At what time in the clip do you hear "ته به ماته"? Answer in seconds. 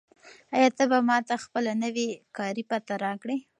0.77-1.35